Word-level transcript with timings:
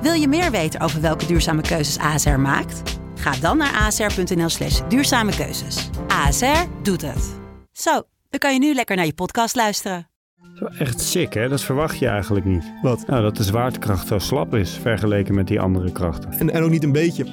Wil 0.00 0.12
je 0.12 0.28
meer 0.28 0.50
weten 0.50 0.80
over 0.80 1.00
welke 1.00 1.26
duurzame 1.26 1.62
keuzes 1.62 1.98
ASR 1.98 2.28
maakt? 2.28 2.98
Ga 3.14 3.30
dan 3.30 3.56
naar 3.56 3.74
asr.nl 3.74 4.48
slash 4.48 4.80
duurzame 4.88 5.36
keuzes. 5.36 5.90
ASR 6.08 6.64
doet 6.82 7.02
het. 7.02 7.34
Zo, 7.72 8.02
dan 8.30 8.40
kan 8.40 8.52
je 8.52 8.58
nu 8.58 8.74
lekker 8.74 8.96
naar 8.96 9.06
je 9.06 9.14
podcast 9.14 9.54
luisteren. 9.56 10.08
Dat 10.36 10.52
is 10.54 10.60
wel 10.60 10.86
echt 10.86 11.00
sick, 11.00 11.32
hè? 11.34 11.48
Dat 11.48 11.62
verwacht 11.62 11.98
je 11.98 12.06
eigenlijk 12.06 12.46
niet. 12.46 12.72
Wat? 12.82 13.06
Nou, 13.06 13.22
dat 13.22 13.36
de 13.36 13.42
zwaartekracht 13.42 14.06
zo 14.06 14.18
slap 14.18 14.54
is 14.54 14.78
vergeleken 14.82 15.34
met 15.34 15.46
die 15.46 15.60
andere 15.60 15.92
krachten. 15.92 16.32
En, 16.32 16.50
en 16.50 16.62
ook 16.62 16.70
niet 16.70 16.84
een 16.84 16.92
beetje. 16.92 17.26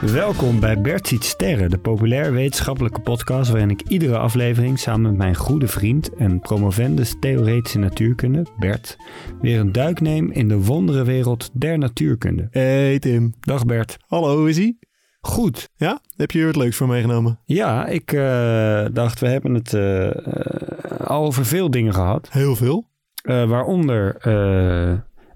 Welkom 0.00 0.60
bij 0.60 0.80
Bert 0.80 1.08
ziet 1.08 1.24
sterren, 1.24 1.70
de 1.70 1.78
populair 1.78 2.32
wetenschappelijke 2.32 3.00
podcast 3.00 3.50
waarin 3.50 3.70
ik 3.70 3.82
iedere 3.88 4.18
aflevering 4.18 4.78
samen 4.78 5.02
met 5.02 5.16
mijn 5.16 5.34
goede 5.34 5.68
vriend 5.68 6.14
en 6.14 6.40
promovendus 6.40 7.14
theoretische 7.20 7.78
natuurkunde, 7.78 8.46
Bert, 8.58 8.96
weer 9.40 9.60
een 9.60 9.72
duik 9.72 10.00
neem 10.00 10.30
in 10.30 10.48
de 10.48 10.64
wonderenwereld 10.64 11.50
der 11.52 11.78
natuurkunde. 11.78 12.48
Hey 12.50 12.98
Tim. 12.98 13.34
Dag 13.40 13.66
Bert. 13.66 13.96
Hallo, 14.06 14.36
hoe 14.36 14.48
is 14.48 14.58
ie? 14.58 14.78
Goed. 15.20 15.68
Ja? 15.76 16.00
Heb 16.16 16.30
je 16.30 16.38
hier 16.38 16.46
wat 16.46 16.56
leuks 16.56 16.76
voor 16.76 16.88
meegenomen? 16.88 17.40
Ja, 17.44 17.86
ik 17.86 18.12
eh, 18.12 18.84
dacht, 18.92 19.20
we 19.20 19.28
hebben 19.28 19.54
het 19.54 19.74
eh, 19.74 20.06
eh, 20.06 21.06
al 21.06 21.24
over 21.24 21.44
veel 21.44 21.70
dingen 21.70 21.94
gehad, 21.94 22.28
Heel 22.30 22.56
veel. 22.56 22.86
Waaronder 23.22 24.16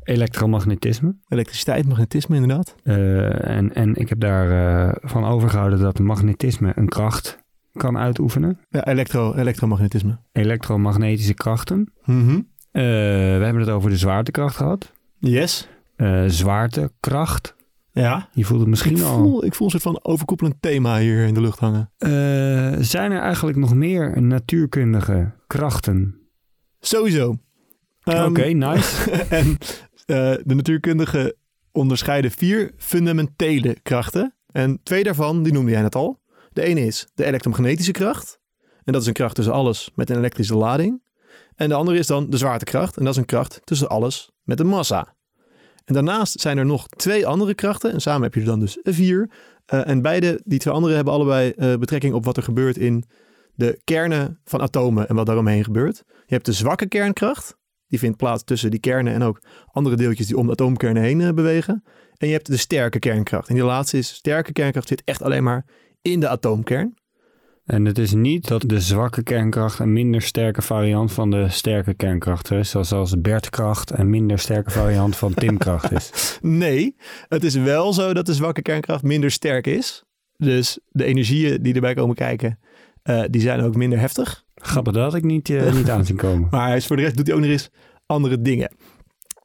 elektromagnetisme. 0.05 1.15
Elektriciteit, 1.29 1.89
magnetisme 1.89 2.37
inderdaad. 2.37 2.75
Eh, 2.83 3.49
en, 3.57 3.75
en 3.75 3.95
ik 3.95 4.09
heb 4.09 4.21
daarvan 4.21 5.11
van 5.11 5.25
overgehouden 5.25 5.79
dat 5.79 5.99
magnetisme 5.99 6.73
een 6.75 6.89
kracht 6.89 7.39
kan 7.73 7.99
uitoefenen. 7.99 8.59
Ja, 8.71 8.87
elektro, 8.87 9.35
elektromagnetisme. 9.35 10.19
Elektromagnetische 10.33 11.35
krachten. 11.35 11.93
Mhm. 12.05 12.41
Eh, 12.71 12.83
we 12.83 13.41
hebben 13.45 13.61
het 13.61 13.71
over 13.71 13.91
de 13.91 13.97
zwaartekracht 13.97 14.57
gehad. 14.57 14.93
Yes. 15.19 15.69
Eh, 15.97 16.23
zwaartekracht. 16.27 17.55
Ja. 17.93 18.29
Je 18.33 18.45
voelt 18.45 18.61
het 18.61 18.69
misschien 18.69 18.97
Ik 18.97 19.03
al. 19.03 19.17
voel, 19.19 19.45
ik 19.45 19.55
voel 19.55 19.67
een 19.67 19.71
soort 19.73 19.83
van 19.83 19.99
overkoepelend 20.03 20.55
thema 20.61 20.99
hier 20.99 21.27
in 21.27 21.35
de 21.35 21.41
lucht 21.41 21.59
hangen. 21.59 21.91
Eh, 21.99 22.11
zijn 22.79 23.13
er 23.13 23.21
eigenlijk 23.21 23.57
nog 23.59 23.75
meer 23.75 24.23
natuurkundige 24.23 25.33
krachten? 25.47 26.15
Sowieso. 26.81 27.37
Ehm, 28.03 28.29
Oké, 28.29 28.45
nice. 28.45 29.11
en 29.39 29.59
eh, 30.07 30.35
de 30.45 30.55
natuurkundigen 30.55 31.35
onderscheiden 31.73 32.31
vier 32.31 32.73
fundamentele 32.77 33.77
krachten. 33.83 34.35
En 34.47 34.81
twee 34.83 35.05
daarvan, 35.05 35.43
die 35.43 35.53
noemde 35.53 35.71
jij 35.71 35.83
net 35.83 35.95
al. 35.95 36.21
De 36.53 36.63
ene 36.63 36.87
is 36.87 37.07
de 37.15 37.25
elektromagnetische 37.25 37.93
kracht. 37.93 38.41
En 38.85 38.93
dat 38.93 39.03
is 39.03 39.09
een 39.09 39.13
kracht 39.13 39.35
tussen 39.35 39.55
alles 39.55 39.91
met 39.95 40.11
een 40.11 40.17
elektrische 40.17 40.57
lading. 40.57 41.03
En 41.55 41.69
de 41.69 41.75
andere 41.75 41.99
is 41.99 42.07
dan 42.07 42.31
de 42.31 42.37
zwaartekracht. 42.37 42.97
En 42.97 43.05
dat 43.05 43.13
is 43.13 43.19
een 43.19 43.27
kracht 43.27 43.61
tussen 43.65 43.89
alles 43.89 44.31
met 44.43 44.61
een 44.61 44.67
massa. 44.67 45.15
En 45.85 45.95
daarnaast 45.95 46.41
zijn 46.41 46.59
er 46.59 46.67
nog 46.67 46.87
twee 46.89 47.27
andere 47.27 47.55
krachten. 47.55 47.93
En 47.93 48.01
samen 48.01 48.23
heb 48.23 48.35
je 48.35 48.41
er 48.41 48.47
dan 48.47 48.61
dus 48.61 48.79
vier. 48.83 49.31
Eh, 49.67 49.89
en 49.89 50.03
beide, 50.03 50.41
die 50.45 50.59
twee 50.59 50.75
andere, 50.75 50.95
hebben 50.95 51.13
allebei 51.13 51.51
eh, 51.51 51.77
betrekking 51.77 52.15
op 52.15 52.25
wat 52.25 52.37
er 52.37 52.43
gebeurt 52.43 52.77
in 52.77 53.05
de 53.55 53.81
kernen 53.85 54.41
van 54.45 54.61
atomen 54.61 55.09
en 55.09 55.15
wat 55.15 55.27
daaromheen 55.27 55.65
gebeurt. 55.65 56.03
Je 56.07 56.35
hebt 56.35 56.47
de 56.47 56.53
zwakke 56.53 56.87
kernkracht. 56.87 57.57
Die 57.93 58.01
vindt 58.01 58.17
plaats 58.17 58.45
tussen 58.45 58.71
die 58.71 58.81
kernen 58.81 59.13
en 59.13 59.23
ook 59.23 59.43
andere 59.73 59.97
deeltjes 59.97 60.27
die 60.27 60.37
om 60.37 60.47
de 60.47 60.53
atoomkernen 60.53 61.03
heen 61.03 61.21
eh, 61.21 61.33
bewegen. 61.33 61.85
En 62.17 62.27
je 62.27 62.33
hebt 62.33 62.47
de 62.47 62.57
sterke 62.57 62.99
kernkracht. 62.99 63.49
En 63.49 63.55
die 63.55 63.65
laatste 63.65 63.99
is, 63.99 64.15
sterke 64.15 64.53
kernkracht 64.53 64.89
zit 64.89 65.03
echt 65.05 65.23
alleen 65.23 65.43
maar 65.43 65.65
in 66.03 66.21
de 66.21 66.29
atoomkern. 66.29 66.95
En 67.65 67.85
het 67.85 67.99
is 67.99 68.13
niet 68.13 68.49
dat 68.49 68.63
de 68.67 68.81
zwakke 68.81 69.23
kernkracht 69.23 69.79
een 69.79 69.93
minder 69.93 70.23
sterke 70.23 70.63
variant 70.63 71.13
van 71.13 71.31
de 71.31 71.49
sterke 71.49 71.95
kernkracht 71.95 72.51
is. 72.51 72.71
Zoals 72.71 72.93
als 72.93 73.21
Bertkracht 73.21 73.99
een 73.99 74.11
minder 74.11 74.39
sterke 74.39 74.71
variant 74.71 75.17
van 75.17 75.35
Timkracht 75.35 75.93
is. 75.93 76.11
Nee, 76.41 76.97
het 77.29 77.45
is 77.45 77.55
wel 77.55 77.93
zo 77.93 78.13
dat 78.13 78.27
de 78.27 78.35
zwakke 78.35 78.63
kernkracht 78.63 79.03
minder 79.03 79.31
sterk 79.31 79.67
is. 79.67 80.05
Dus 80.37 80.79
de 80.89 81.05
energieën 81.05 81.63
die 81.63 81.75
erbij 81.75 81.95
komen 81.95 82.15
kijken, 82.15 82.59
eh, 83.03 83.23
die 83.31 83.41
zijn 83.41 83.61
ook 83.61 83.77
minder 83.77 83.99
heftig. 83.99 84.45
Grappig, 84.55 84.93
dat 84.93 85.03
had 85.03 85.15
ik 85.15 85.25
niet, 85.25 85.51
eh, 85.51 85.75
niet 85.75 85.91
aan 85.91 86.05
zien 86.05 86.17
komen. 86.17 86.49
Maar 86.51 86.67
hij 86.67 86.77
is 86.77 86.87
voor 86.87 86.97
de 86.97 87.03
rest 87.03 87.17
doet 87.17 87.27
hij 87.27 87.37
ook 87.37 87.43
nog 87.43 87.51
eens 87.51 87.71
andere 88.07 88.43
dingen. 88.43 88.71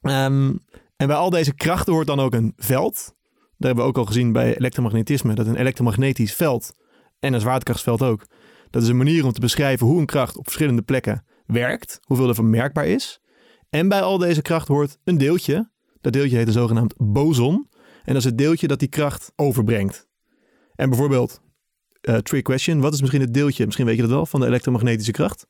Ehm, 0.01 0.53
en 0.95 1.07
bij 1.07 1.15
al 1.15 1.29
deze 1.29 1.53
krachten 1.53 1.93
hoort 1.93 2.07
dan 2.07 2.19
ook 2.19 2.33
een 2.33 2.53
veld. 2.57 3.15
Daar 3.57 3.67
hebben 3.67 3.83
we 3.83 3.89
ook 3.89 3.97
al 3.97 4.05
gezien 4.05 4.31
bij 4.31 4.57
elektromagnetisme. 4.57 5.33
Dat 5.33 5.47
een 5.47 5.55
elektromagnetisch 5.55 6.33
veld 6.33 6.73
en 7.19 7.33
een 7.33 7.39
zwaartekrachtsveld 7.39 8.01
ook. 8.01 8.25
Dat 8.69 8.81
is 8.81 8.87
een 8.87 8.97
manier 8.97 9.25
om 9.25 9.31
te 9.31 9.39
beschrijven 9.39 9.87
hoe 9.87 9.99
een 9.99 10.05
kracht 10.05 10.37
op 10.37 10.43
verschillende 10.43 10.81
plekken 10.81 11.25
werkt. 11.45 11.99
Hoeveel 12.03 12.27
er 12.27 12.35
vermerkbaar 12.35 12.87
is. 12.87 13.21
En 13.69 13.87
bij 13.87 14.01
al 14.01 14.17
deze 14.17 14.41
kracht 14.41 14.67
hoort 14.67 14.97
een 15.03 15.17
deeltje. 15.17 15.69
Dat 16.01 16.13
deeltje 16.13 16.37
heet 16.37 16.47
een 16.47 16.53
zogenaamd 16.53 16.93
boson. 16.97 17.67
En 18.03 18.13
dat 18.13 18.15
is 18.15 18.23
het 18.23 18.37
deeltje 18.37 18.67
dat 18.67 18.79
die 18.79 18.87
kracht 18.87 19.31
overbrengt. 19.35 20.07
En 20.75 20.89
bijvoorbeeld, 20.89 21.41
eh 22.07 22.17
trick 22.17 22.43
question. 22.43 22.79
Wat 22.79 22.93
is 22.93 22.99
misschien 22.99 23.21
het 23.21 23.33
deeltje, 23.33 23.65
misschien 23.65 23.85
weet 23.85 23.95
je 23.95 24.01
dat 24.01 24.11
wel, 24.11 24.25
van 24.25 24.39
de 24.39 24.45
elektromagnetische 24.45 25.11
kracht? 25.11 25.47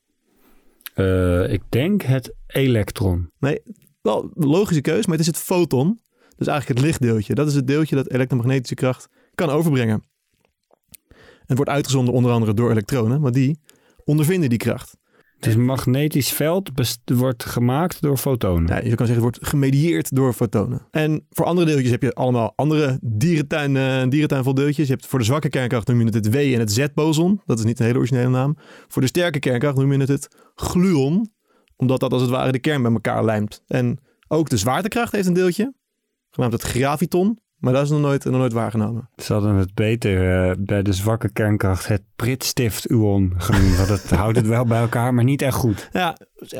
Eh, 0.94 1.52
ik 1.52 1.62
denk 1.68 2.02
het 2.02 2.34
elektron. 2.46 3.30
Nee, 3.38 3.60
wel 4.02 4.30
logische 4.34 4.80
keus, 4.80 5.06
maar 5.06 5.16
het 5.16 5.26
is 5.26 5.26
het 5.26 5.44
foton. 5.44 6.00
Dus 6.36 6.46
eigenlijk 6.46 6.78
het 6.78 6.88
lichtdeeltje. 6.88 7.34
Dat 7.34 7.46
is 7.46 7.54
het 7.54 7.66
deeltje 7.66 7.96
dat 7.96 8.10
elektromagnetische 8.10 8.74
kracht 8.74 9.08
kan 9.34 9.50
overbrengen. 9.50 10.04
Het 11.46 11.56
wordt 11.56 11.70
uitgezonden 11.70 12.14
onder 12.14 12.32
andere 12.32 12.54
door 12.54 12.70
elektronen, 12.70 13.20
maar 13.20 13.32
die 13.32 13.60
ondervinden 14.04 14.48
die 14.48 14.58
kracht. 14.58 14.96
Het 15.38 15.46
is 15.46 15.54
een 15.54 15.64
magnetisch 15.64 16.32
veld, 16.32 16.70
wordt 17.04 17.44
gemaakt 17.44 18.02
door 18.02 18.16
fotonen. 18.16 18.68
Ja, 18.68 18.76
je 18.76 18.94
kan 18.94 19.06
zeggen, 19.06 19.24
het 19.24 19.36
wordt 19.36 19.38
gemedieerd 19.48 20.14
door 20.14 20.32
fotonen. 20.32 20.86
En 20.90 21.26
voor 21.30 21.44
andere 21.46 21.66
deeltjes 21.66 21.90
heb 21.90 22.02
je 22.02 22.12
allemaal 22.12 22.52
andere 22.56 22.98
dierentuin, 23.02 23.76
eh, 23.76 24.08
dierentuin 24.08 24.44
vol 24.44 24.54
deeltjes. 24.54 24.86
Je 24.86 24.92
hebt 24.92 25.06
voor 25.06 25.18
de 25.18 25.24
zwakke 25.24 25.48
kernkracht 25.48 25.88
noem 25.88 25.98
je 25.98 26.04
het 26.04 26.14
het 26.14 26.30
W 26.30 26.36
en 26.36 26.58
het 26.58 26.72
Z-boson. 26.72 27.40
Dat 27.46 27.58
is 27.58 27.64
niet 27.64 27.78
een 27.78 27.86
hele 27.86 27.98
originele 27.98 28.28
naam. 28.28 28.56
Voor 28.88 29.02
de 29.02 29.08
sterke 29.08 29.38
kernkracht 29.38 29.76
noem 29.76 29.92
je 29.92 29.98
het 29.98 30.08
het 30.08 30.28
gluon. 30.54 31.30
Omdat 31.76 32.00
dat 32.00 32.12
als 32.12 32.22
het 32.22 32.30
ware 32.30 32.52
de 32.52 32.58
kern 32.58 32.82
bij 32.82 32.92
elkaar 32.92 33.24
lijmt. 33.24 33.62
En 33.66 33.98
ook 34.28 34.48
de 34.48 34.56
zwaartekracht 34.56 35.12
heeft 35.12 35.26
een 35.26 35.34
deeltje. 35.34 35.74
Genaamd 36.30 36.52
het 36.52 36.62
graviton. 36.62 37.38
Maar 37.58 37.72
dat 37.72 37.82
is 37.82 37.90
nog 37.90 38.00
nooit, 38.00 38.24
nog 38.24 38.34
nooit 38.34 38.52
waargenomen. 38.52 39.10
Ze 39.16 39.32
hadden 39.32 39.54
het 39.54 39.74
beter 39.74 40.48
eh, 40.50 40.56
bij 40.58 40.82
de 40.82 40.92
zwakke 40.92 41.32
kernkracht 41.32 41.86
het 41.88 42.02
pritstift-uon 42.16 43.34
genoemd. 43.36 43.76
Want 43.76 43.88
het 43.88 44.10
houdt 44.10 44.36
het 44.36 44.46
wel 44.46 44.64
bij 44.64 44.80
elkaar, 44.80 45.14
maar 45.14 45.24
niet 45.24 45.42
echt 45.42 45.56
goed. 45.56 45.88
Ja, 45.92 46.16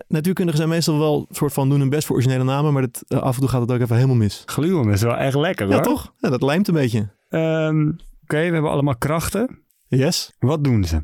natuurkundigen 0.09 0.59
zijn 0.61 0.73
meestal 0.73 0.99
wel 0.99 1.27
een 1.29 1.35
soort 1.35 1.53
van 1.53 1.69
doen 1.69 1.81
hun 1.81 1.89
best 1.89 2.07
voor 2.07 2.17
originele 2.17 2.45
namen. 2.45 2.73
Maar 2.73 2.83
dat, 2.83 3.05
eh, 3.09 3.19
af 3.19 3.35
en 3.35 3.41
toe 3.41 3.49
gaat 3.49 3.61
het 3.61 3.71
ook 3.73 3.81
even 3.81 3.95
helemaal 3.97 4.17
mis. 4.17 4.43
Gluon 4.47 4.93
is 4.93 5.03
wel 5.03 5.17
echt 5.17 5.35
lekker 5.37 5.69
Ja, 5.69 5.75
hoor. 5.75 5.83
toch? 5.83 6.15
Ja, 6.19 6.29
dat 6.31 6.43
lijmt 6.43 6.69
een 6.69 6.75
beetje. 6.75 7.09
Ehm, 7.29 7.89
Oké, 8.23 8.37
we 8.47 8.53
hebben 8.53 8.71
allemaal 8.71 8.97
krachten. 8.97 9.63
Yes. 9.87 10.33
Wat 10.39 10.65
doen 10.65 10.85
ze? 10.85 10.95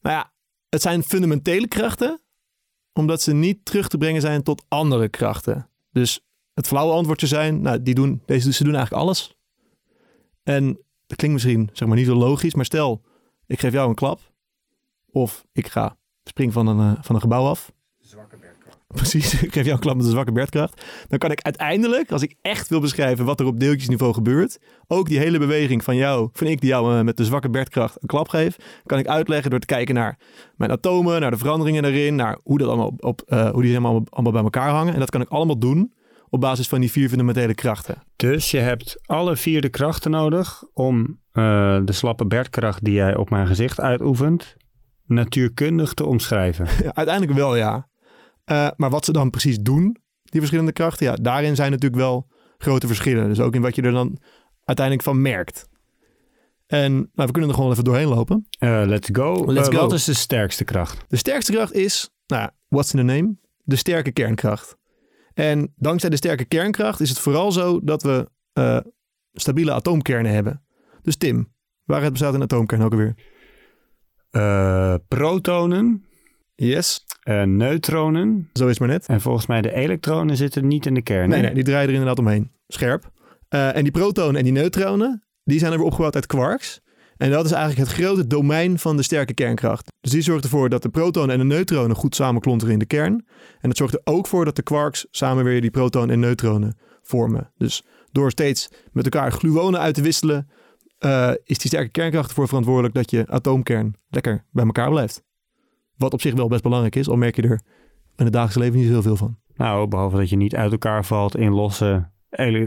Nou 0.00 0.16
ja, 0.16 0.32
het 0.68 0.82
zijn 0.82 1.02
fundamentele 1.02 1.68
krachten, 1.68 2.20
omdat 2.92 3.22
ze 3.22 3.32
niet 3.32 3.64
terug 3.64 3.88
te 3.88 3.98
brengen 3.98 4.20
zijn 4.20 4.42
tot 4.42 4.64
andere 4.68 5.08
krachten. 5.08 5.68
Dus 5.90 6.20
het 6.54 6.66
flauwe 6.66 6.92
antwoord 6.92 7.20
zou 7.20 7.30
zijn, 7.42 7.60
nou, 7.60 7.82
die 7.82 7.94
doen, 7.94 8.22
deze, 8.26 8.52
ze 8.52 8.64
doen 8.64 8.74
eigenlijk 8.74 9.04
alles. 9.04 9.36
En 10.42 10.66
dat 11.06 11.16
klinkt 11.16 11.36
misschien 11.36 11.70
zeg 11.72 11.88
maar 11.88 11.96
niet 11.96 12.06
zo 12.06 12.14
logisch, 12.14 12.54
maar 12.54 12.64
stel, 12.64 13.02
ik 13.46 13.60
geef 13.60 13.72
jou 13.72 13.88
een 13.88 13.94
klap, 13.94 14.20
of 15.10 15.46
ik 15.52 15.66
ga 15.66 15.96
spring 16.24 16.52
van 16.52 16.66
een, 16.66 16.96
eh, 16.96 17.02
van 17.02 17.14
een 17.14 17.20
gebouw 17.20 17.46
af. 17.46 17.72
Precies, 19.02 19.42
ik 19.42 19.52
geef 19.52 19.64
jou 19.64 19.70
een 19.70 19.78
klap 19.78 19.96
met 19.96 20.04
de 20.04 20.10
zwakke 20.10 20.32
Bertkracht. 20.32 20.84
Dan 21.08 21.18
kan 21.18 21.30
ik 21.30 21.42
uiteindelijk, 21.42 22.12
als 22.12 22.22
ik 22.22 22.34
echt 22.42 22.68
wil 22.68 22.80
beschrijven 22.80 23.24
wat 23.24 23.40
er 23.40 23.46
op 23.46 23.60
deeltjesniveau 23.60 24.14
gebeurt, 24.14 24.58
ook 24.86 25.08
die 25.08 25.18
hele 25.18 25.38
beweging 25.38 25.84
van 25.84 25.96
jou, 25.96 26.28
van 26.32 26.46
ik 26.46 26.60
die 26.60 26.70
jou 26.70 26.96
eh, 26.98 27.04
met 27.04 27.16
de 27.16 27.24
zwakke 27.24 27.50
Bertkracht 27.50 28.02
een 28.02 28.08
klap 28.08 28.28
geef, 28.28 28.56
kan 28.86 28.98
ik 28.98 29.06
uitleggen 29.06 29.50
door 29.50 29.60
te 29.60 29.66
kijken 29.66 29.94
naar 29.94 30.18
mijn 30.56 30.70
atomen, 30.70 31.20
naar 31.20 31.30
de 31.30 31.36
veranderingen 31.36 31.82
daarin, 31.82 32.14
naar 32.14 32.38
hoe, 32.42 32.58
dat 32.58 32.68
allemaal 32.68 32.94
op, 32.98 33.22
eh, 33.26 33.50
hoe 33.50 33.62
die 33.62 33.70
helemaal 33.70 34.02
allemaal 34.08 34.32
bij 34.32 34.42
elkaar 34.42 34.70
hangen. 34.70 34.94
En 34.94 35.00
dat 35.00 35.10
kan 35.10 35.20
ik 35.20 35.28
allemaal 35.28 35.58
doen 35.58 35.92
op 36.32 36.40
basis 36.40 36.68
van 36.68 36.80
die 36.80 36.90
vier 36.90 37.08
fundamentele 37.08 37.54
krachten. 37.54 38.02
Dus 38.16 38.50
je 38.50 38.58
hebt 38.58 39.00
alle 39.06 39.36
vier 39.36 39.60
de 39.60 39.68
krachten 39.68 40.10
nodig 40.10 40.62
om 40.72 41.20
eh, 41.32 41.78
de 41.84 41.92
slappe 41.92 42.26
Bertkracht 42.26 42.84
die 42.84 42.94
jij 42.94 43.16
op 43.16 43.30
mijn 43.30 43.46
gezicht 43.46 43.80
uitoefent, 43.80 44.56
natuurkundig 45.04 45.94
te 45.94 46.04
omschrijven. 46.04 46.66
Ja, 46.82 46.94
uiteindelijk 47.02 47.38
wel, 47.38 47.56
ja. 47.56 47.88
Eh, 48.44 48.68
maar 48.76 48.90
wat 48.90 49.04
ze 49.04 49.12
dan 49.12 49.30
precies 49.30 49.58
doen, 49.58 49.96
die 50.22 50.40
verschillende 50.40 50.72
krachten, 50.72 51.06
ja, 51.06 51.14
daarin 51.14 51.56
zijn 51.56 51.70
natuurlijk 51.70 52.00
wel 52.00 52.28
grote 52.58 52.86
verschillen. 52.86 53.28
Dus 53.28 53.40
ook 53.40 53.54
in 53.54 53.62
wat 53.62 53.74
je 53.74 53.82
er 53.82 53.92
dan 53.92 54.18
uiteindelijk 54.64 55.06
van 55.06 55.22
merkt. 55.22 55.68
En 56.66 56.92
nou, 56.92 57.26
we 57.26 57.30
kunnen 57.30 57.50
er 57.50 57.56
gewoon 57.56 57.70
even 57.70 57.84
doorheen 57.84 58.08
lopen. 58.08 58.46
Eh, 58.58 58.82
let's 58.86 59.08
go. 59.12 59.52
Let's 59.52 59.68
go. 59.68 59.76
Wat 59.76 59.92
is 59.92 60.04
de 60.04 60.14
sterkste 60.14 60.64
kracht? 60.64 61.04
De 61.08 61.16
sterkste 61.16 61.52
kracht 61.52 61.72
is, 61.72 62.10
nou, 62.26 62.50
what's 62.68 62.94
in 62.94 63.06
the 63.06 63.14
name? 63.14 63.36
De 63.64 63.76
sterke 63.76 64.12
kernkracht. 64.12 64.80
En 65.34 65.72
dankzij 65.76 66.10
de 66.10 66.16
sterke 66.16 66.44
kernkracht 66.44 67.00
is 67.00 67.08
het 67.08 67.18
vooral 67.18 67.52
zo 67.52 67.80
dat 67.84 68.02
we 68.02 68.30
eh, 68.52 68.78
stabiele 69.32 69.72
atoomkernen 69.72 70.32
hebben. 70.32 70.62
Dus 71.02 71.16
Tim, 71.16 71.52
waaruit 71.84 72.12
bestaat 72.12 72.34
een 72.34 72.42
atoomkern 72.42 72.82
ook 72.82 72.92
alweer? 72.92 73.14
Eh, 74.30 74.94
protonen, 75.08 76.04
Yes, 76.54 77.04
eh, 77.22 77.42
neutronen 77.42 78.50
zo 78.52 78.64
is 78.64 78.70
het 78.70 78.78
maar 78.78 78.88
net. 78.88 79.06
en 79.06 79.20
volgens 79.20 79.46
mij 79.46 79.62
de 79.62 79.72
elektronen 79.74 80.36
zitten 80.36 80.66
niet 80.66 80.86
in 80.86 80.94
de 80.94 81.02
kern. 81.02 81.28
Nee, 81.28 81.42
nee, 81.42 81.54
die 81.54 81.64
draaien 81.64 81.86
er 81.88 81.92
inderdaad 81.94 82.18
omheen. 82.18 82.50
Scherp. 82.66 83.10
Eh, 83.48 83.76
en 83.76 83.82
die 83.82 83.92
protonen 83.92 84.36
en 84.36 84.44
die 84.44 84.52
neutronen, 84.52 85.24
die 85.44 85.58
zijn 85.58 85.72
er 85.72 85.78
weer 85.78 85.86
opgebouwd 85.86 86.14
uit 86.14 86.26
quarks. 86.26 86.80
En 87.22 87.30
dat 87.30 87.44
is 87.44 87.52
eigenlijk 87.52 87.88
het 87.88 87.98
grote 87.98 88.26
domein 88.26 88.78
van 88.78 88.96
de 88.96 89.02
sterke 89.02 89.34
kernkracht. 89.34 89.92
Dus 90.00 90.10
die 90.10 90.22
zorgt 90.22 90.44
ervoor 90.44 90.68
dat 90.68 90.82
de 90.82 90.88
protonen 90.88 91.30
en 91.30 91.38
de 91.38 91.54
neutronen 91.54 91.96
goed 91.96 92.14
samenklonteren 92.14 92.72
in 92.72 92.78
de 92.78 92.86
kern. 92.86 93.26
En 93.60 93.68
dat 93.68 93.76
zorgt 93.76 93.94
er 93.94 94.00
ook 94.04 94.26
voor 94.26 94.44
dat 94.44 94.56
de 94.56 94.62
quarks 94.62 95.06
samen 95.10 95.44
weer 95.44 95.60
die 95.60 95.70
protonen 95.70 96.10
en 96.10 96.20
neutronen 96.20 96.78
vormen. 97.02 97.52
Dus 97.56 97.84
door 98.12 98.30
steeds 98.30 98.68
met 98.92 99.04
elkaar 99.04 99.32
gluonen 99.32 99.80
uit 99.80 99.94
te 99.94 100.02
wisselen, 100.02 100.48
eh, 100.98 101.30
is 101.44 101.58
die 101.58 101.66
sterke 101.66 101.90
kernkracht 101.90 102.28
ervoor 102.28 102.48
verantwoordelijk 102.48 102.94
dat 102.94 103.10
je 103.10 103.24
atoomkern 103.28 103.94
lekker 104.08 104.44
bij 104.50 104.64
elkaar 104.64 104.90
blijft. 104.90 105.22
Wat 105.96 106.12
op 106.12 106.20
zich 106.20 106.34
wel 106.34 106.48
best 106.48 106.62
belangrijk 106.62 106.96
is, 106.96 107.08
al 107.08 107.16
merk 107.16 107.36
je 107.36 107.42
er 107.42 107.60
in 108.16 108.24
het 108.24 108.32
dagelijks 108.32 108.58
leven 108.58 108.78
niet 108.78 108.88
heel 108.88 109.02
veel 109.02 109.16
van. 109.16 109.38
Nou, 109.54 109.88
behalve 109.88 110.16
dat 110.16 110.30
je 110.30 110.36
niet 110.36 110.54
uit 110.54 110.72
elkaar 110.72 111.04
valt 111.04 111.36
in 111.36 111.52
losse 111.52 112.10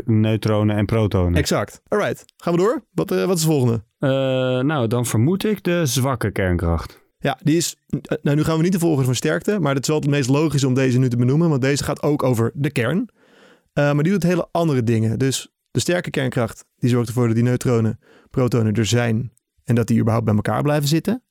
neutronen 0.05 0.75
en 0.75 0.85
protonen. 0.85 1.35
Exact. 1.35 1.81
Alright, 1.87 2.25
gaan 2.37 2.53
we 2.53 2.59
door. 2.59 2.85
Wat, 2.91 3.11
eh, 3.11 3.25
wat 3.25 3.35
is 3.35 3.41
de 3.41 3.47
volgende? 3.47 3.83
Eh, 4.05 4.11
nou, 4.59 4.87
dan 4.87 5.05
vermoed 5.05 5.43
ik 5.43 5.63
de 5.63 5.85
zwakke 5.85 6.31
kernkracht. 6.31 7.03
Ja, 7.17 7.39
die 7.43 7.57
is. 7.57 7.75
Nou, 8.21 8.35
nu 8.35 8.43
gaan 8.43 8.57
we 8.57 8.63
niet 8.63 8.71
de 8.71 8.79
volgorde 8.79 9.05
van 9.05 9.15
sterkte, 9.15 9.59
maar 9.59 9.73
het 9.73 9.83
is 9.83 9.87
wel 9.87 9.99
het 9.99 10.09
meest 10.09 10.29
logisch 10.29 10.63
om 10.63 10.73
deze 10.73 10.99
nu 10.99 11.09
te 11.09 11.17
benoemen, 11.17 11.49
want 11.49 11.61
deze 11.61 11.83
gaat 11.83 12.03
ook 12.03 12.23
over 12.23 12.51
de 12.53 12.71
kern. 12.71 13.09
Eh, 13.73 13.93
maar 13.93 14.03
die 14.03 14.11
doet 14.11 14.23
hele 14.23 14.47
andere 14.51 14.83
dingen. 14.83 15.19
Dus 15.19 15.53
de 15.71 15.79
sterke 15.79 16.09
kernkracht, 16.09 16.65
die 16.77 16.89
zorgt 16.89 17.07
ervoor 17.07 17.25
dat 17.25 17.35
die 17.35 17.43
neutronen, 17.43 17.99
protonen 18.29 18.73
er 18.73 18.85
zijn 18.85 19.31
en 19.63 19.75
dat 19.75 19.87
die 19.87 19.99
überhaupt 19.99 20.25
bij 20.25 20.35
elkaar 20.35 20.61
blijven 20.61 20.87
zitten. 20.87 21.23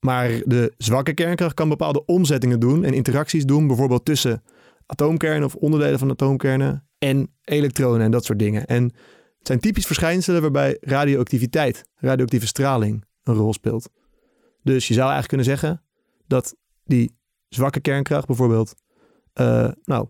Maar 0.00 0.28
de 0.44 0.74
zwakke 0.76 1.14
kernkracht 1.14 1.54
kan 1.54 1.68
bepaalde 1.68 2.04
omzettingen 2.04 2.60
doen 2.60 2.84
en 2.84 2.94
interacties 2.94 3.44
doen, 3.44 3.66
bijvoorbeeld 3.66 4.04
tussen 4.04 4.42
atoomkernen 4.86 5.44
of 5.44 5.54
onderdelen 5.54 5.98
van 5.98 6.10
atoomkernen 6.10 6.88
en 6.98 7.34
elektronen 7.44 8.00
en 8.00 8.10
dat 8.10 8.24
soort 8.24 8.38
dingen. 8.38 8.66
En 8.66 8.92
het 9.40 9.48
zijn 9.48 9.60
typisch 9.60 9.86
verschijnselen 9.86 10.40
waarbij 10.40 10.76
radioactiviteit, 10.80 11.84
radioactieve 11.94 12.46
straling, 12.46 13.04
een 13.22 13.34
rol 13.34 13.52
speelt. 13.52 13.90
Dus 14.62 14.88
je 14.88 14.94
zou 14.94 15.10
eigenlijk 15.10 15.28
kunnen 15.28 15.46
zeggen 15.46 15.82
dat 16.26 16.56
die 16.84 17.16
zwakke 17.48 17.80
kernkracht 17.80 18.26
bijvoorbeeld, 18.26 18.74
eh, 19.32 19.68
nou, 19.84 20.08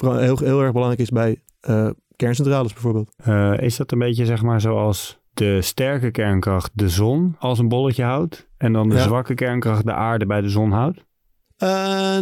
heel, 0.00 0.38
heel 0.38 0.60
erg 0.62 0.72
belangrijk 0.72 1.00
is 1.00 1.10
bij 1.10 1.42
eh, 1.60 1.90
kerncentrales 2.16 2.72
bijvoorbeeld. 2.72 3.14
Eh, 3.16 3.58
is 3.58 3.76
dat 3.76 3.92
een 3.92 3.98
beetje 3.98 4.26
zeg 4.26 4.42
maar 4.42 4.60
zoals 4.60 5.18
de 5.32 5.62
sterke 5.62 6.10
kernkracht 6.10 6.70
de 6.74 6.88
zon 6.88 7.36
als 7.38 7.58
een 7.58 7.68
bolletje 7.68 8.02
houdt 8.04 8.48
en 8.56 8.72
dan 8.72 8.88
de 8.88 8.94
Ja. 8.94 9.02
zwakke 9.02 9.34
kernkracht 9.34 9.84
de 9.84 9.92
aarde 9.92 10.26
bij 10.26 10.40
de 10.40 10.48
zon 10.48 10.70
houdt? 10.70 11.06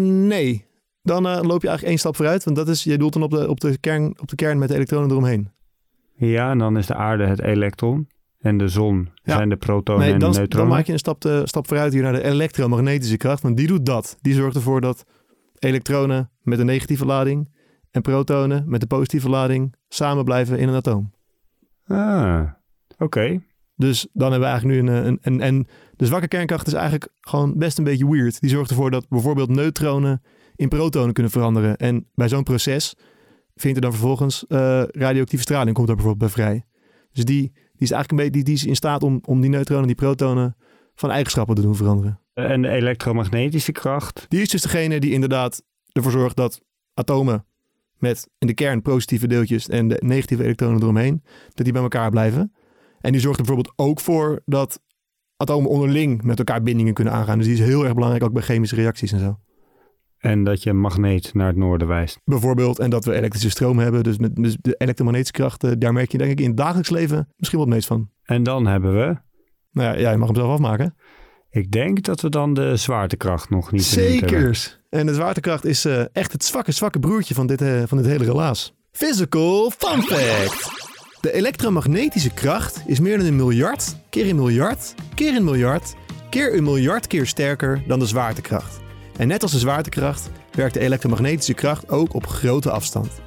Nee, 0.00 0.66
dan 1.02 1.22
loop 1.22 1.62
je 1.62 1.68
eigenlijk 1.68 1.82
één 1.82 1.98
stap 1.98 2.16
vooruit, 2.16 2.44
want 2.44 2.56
dat 2.56 2.68
is, 2.68 2.84
je 2.84 2.98
doelt 2.98 3.12
dan 3.12 3.22
op 3.22 3.30
de, 3.30 3.48
op, 3.48 3.60
de 3.60 3.78
kern, 3.78 4.20
op 4.20 4.28
de 4.28 4.36
kern 4.36 4.58
met 4.58 4.68
de 4.68 4.74
elektronen 4.74 5.10
eromheen. 5.10 5.50
Ja, 6.16 6.50
en 6.50 6.58
dan 6.58 6.76
is 6.76 6.86
de 6.86 6.94
aarde 6.94 7.26
het 7.26 7.40
elektron 7.40 8.08
en 8.38 8.58
de 8.58 8.68
zon 8.68 9.08
Ja. 9.22 9.36
zijn 9.36 9.48
de 9.48 9.56
protonen 9.56 10.02
Nee, 10.02 10.12
en 10.12 10.18
de 10.18 10.24
neutronen. 10.24 10.48
dan 10.50 10.68
maak 10.68 10.86
je 10.86 10.92
een 10.92 10.98
stap, 10.98 11.24
stap 11.44 11.66
vooruit 11.68 11.92
hier 11.92 12.02
naar 12.02 12.12
de 12.12 12.24
elektromagnetische 12.24 13.16
kracht, 13.16 13.42
want 13.42 13.56
die 13.56 13.66
doet 13.66 13.86
dat. 13.86 14.16
Die 14.20 14.34
zorgt 14.34 14.56
ervoor 14.56 14.80
dat 14.80 15.04
elektronen 15.58 16.30
met 16.42 16.58
een 16.58 16.66
negatieve 16.66 17.04
lading 17.06 17.54
en 17.90 18.02
protonen 18.02 18.64
met 18.66 18.80
de 18.80 18.86
positieve 18.86 19.28
lading 19.28 19.74
samen 19.88 20.24
blijven 20.24 20.58
in 20.58 20.68
een 20.68 20.74
atoom. 20.74 21.12
Ah, 21.86 22.42
oké. 22.98 23.40
Dus 23.76 24.06
dan 24.12 24.30
hebben 24.30 24.48
we 24.48 24.54
eigenlijk 24.54 24.82
nu 24.82 24.90
een, 24.90 25.06
een, 25.06 25.18
een... 25.22 25.40
En 25.40 25.66
de 25.96 26.06
zwakke 26.06 26.28
kernkracht 26.28 26.66
is 26.66 26.72
eigenlijk 26.72 27.08
gewoon 27.20 27.58
best 27.58 27.78
een 27.78 27.84
beetje 27.84 28.10
weird. 28.10 28.40
Die 28.40 28.50
zorgt 28.50 28.70
ervoor 28.70 28.90
dat 28.90 29.08
bijvoorbeeld 29.08 29.48
neutronen 29.48 30.22
in 30.56 30.68
protonen 30.68 31.12
kunnen 31.12 31.32
veranderen. 31.32 31.76
En 31.76 32.06
bij 32.14 32.28
zo'n 32.28 32.42
proces 32.42 32.94
vindt 33.56 33.76
er 33.76 33.82
dan 33.82 33.92
vervolgens 33.92 34.46
eh, 34.46 34.82
radioactieve 34.82 35.44
straling 35.44 35.74
komt 35.74 35.86
daar 35.86 35.96
bijvoorbeeld 35.96 36.32
bij 36.34 36.44
vrij. 36.44 36.64
Dus 37.12 37.24
die, 37.24 37.42
die 37.52 37.52
is 37.78 37.90
eigenlijk 37.90 38.10
een 38.10 38.16
beetje 38.16 38.32
die, 38.32 38.44
die 38.44 38.54
is 38.54 38.64
in 38.64 38.76
staat 38.76 39.02
om, 39.02 39.20
om 39.24 39.40
die 39.40 39.50
neutronen 39.50 39.82
en 39.82 39.88
die 39.88 39.96
protonen 39.96 40.56
van 40.94 41.10
eigenschappen 41.10 41.54
te 41.54 41.62
doen 41.62 41.76
veranderen. 41.76 42.20
En 42.34 42.62
de 42.62 42.68
elektromagnetische 42.68 43.72
kracht. 43.72 44.26
Die 44.28 44.40
is 44.40 44.48
dus 44.48 44.62
degene 44.62 45.00
die 45.00 45.12
inderdaad 45.12 45.62
ervoor 45.92 46.12
zorgt 46.12 46.36
dat 46.36 46.60
atomen 46.94 47.46
met 47.98 48.28
in 48.38 48.46
de 48.46 48.54
kern 48.54 48.82
positieve 48.82 49.26
deeltjes 49.26 49.68
en 49.68 49.88
de 49.88 49.96
negatieve 50.04 50.42
elektronen 50.42 50.82
eromheen, 50.82 51.22
dat 51.54 51.64
die 51.64 51.72
bij 51.72 51.82
elkaar 51.82 52.10
blijven. 52.10 52.52
En 53.00 53.12
die 53.12 53.20
zorgt 53.20 53.38
er 53.38 53.44
bijvoorbeeld 53.44 53.74
ook 53.76 54.00
voor 54.00 54.42
dat 54.44 54.80
atomen 55.36 55.70
onderling 55.70 56.22
met 56.22 56.38
elkaar 56.38 56.62
bindingen 56.62 56.94
kunnen 56.94 57.12
aangaan. 57.12 57.38
Dus 57.38 57.46
die 57.46 57.56
is 57.56 57.62
heel 57.62 57.84
erg 57.84 57.94
belangrijk 57.94 58.24
ook 58.24 58.32
bij 58.32 58.42
chemische 58.42 58.76
reacties 58.76 59.12
en 59.12 59.18
zo. 59.18 59.38
En 60.18 60.44
dat 60.44 60.62
je 60.62 60.70
een 60.70 60.80
magneet 60.80 61.34
naar 61.34 61.46
het 61.46 61.56
noorden 61.56 61.88
wijst. 61.88 62.20
Bijvoorbeeld, 62.24 62.78
en 62.78 62.90
dat 62.90 63.04
we 63.04 63.14
elektrische 63.14 63.50
stroom 63.50 63.78
hebben. 63.78 64.02
Dus, 64.02 64.18
met, 64.18 64.36
dus 64.36 64.56
de 64.60 64.74
elektromagnetische 64.78 65.32
krachten, 65.42 65.78
daar 65.78 65.92
merk 65.92 66.12
je 66.12 66.18
denk 66.18 66.30
ik 66.30 66.40
in 66.40 66.46
het 66.48 66.56
dagelijks 66.56 66.90
leven 66.90 67.28
misschien 67.36 67.58
wel 67.58 67.66
het 67.66 67.76
meest 67.76 67.88
van. 67.88 68.10
En 68.22 68.42
dan 68.42 68.66
hebben 68.66 68.92
we, 68.94 69.16
Nou 69.72 69.92
ja, 69.94 70.00
jij 70.00 70.16
mag 70.16 70.26
hem 70.26 70.36
zelf 70.36 70.50
afmaken. 70.52 70.94
ik 71.50 71.70
denk 71.70 72.02
dat 72.02 72.20
we 72.20 72.28
dan 72.28 72.54
de 72.54 72.76
zwaartekracht 72.76 73.50
nog 73.50 73.72
niet. 73.72 73.84
Zekers. 73.84 74.80
En 74.90 75.06
de 75.06 75.14
zwaartekracht 75.14 75.64
is 75.64 75.84
eh, 75.84 76.04
echt 76.12 76.32
het 76.32 76.44
zwakke, 76.44 76.72
zwakke 76.72 76.98
broertje 76.98 77.34
van 77.34 77.46
dit, 77.46 77.62
eh, 77.62 77.82
van 77.86 77.98
dit 77.98 78.06
hele 78.06 78.24
relaas. 78.24 78.74
Physical 78.92 79.70
fun 79.78 80.02
fact. 80.02 80.84
De 81.20 81.32
elektromagnetische 81.32 82.34
kracht 82.34 82.82
is 82.86 83.00
meer 83.00 83.18
dan 83.18 83.26
een 83.26 83.36
miljard 83.36 83.96
keer 84.10 84.28
een 84.28 84.36
miljard 84.36 84.94
keer 85.14 85.36
een 85.36 85.44
miljard 85.44 85.94
keer 86.30 86.56
een 86.56 86.64
miljard 86.64 87.06
keer 87.06 87.26
sterker 87.26 87.82
dan 87.86 87.98
de 87.98 88.06
zwaartekracht. 88.06 88.84
En 89.18 89.28
net 89.28 89.42
als 89.42 89.52
de 89.52 89.58
zwaartekracht 89.58 90.30
werkt 90.52 90.74
de 90.74 90.80
elektromagnetische 90.80 91.54
kracht 91.54 91.88
ook 91.88 92.14
op 92.14 92.26
grote 92.26 92.70
afstand. 92.70 93.20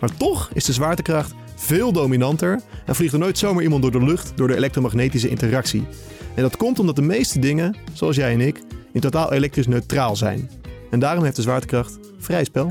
Maar 0.00 0.16
toch 0.16 0.50
is 0.52 0.64
de 0.64 0.72
zwaartekracht 0.72 1.34
veel 1.56 1.92
dominanter 1.92 2.60
en 2.86 2.94
vliegt 2.94 3.12
er 3.12 3.18
nooit 3.18 3.38
zomaar 3.38 3.62
iemand 3.62 3.82
door 3.82 3.90
de 3.90 4.04
lucht 4.04 4.32
door 4.36 4.48
de 4.48 4.56
elektromagnetische 4.56 5.28
interactie. 5.28 5.86
En 6.34 6.42
dat 6.42 6.56
komt 6.56 6.78
omdat 6.78 6.96
de 6.96 7.02
meeste 7.02 7.38
dingen, 7.38 7.76
zoals 7.92 8.16
jij 8.16 8.32
en 8.32 8.40
ik, 8.40 8.60
in 8.92 9.00
totaal 9.00 9.32
elektrisch 9.32 9.66
neutraal 9.66 10.16
zijn. 10.16 10.50
En 10.90 10.98
daarom 10.98 11.24
heeft 11.24 11.36
de 11.36 11.42
zwaartekracht 11.42 11.98
vrij 12.18 12.44
spel. 12.44 12.68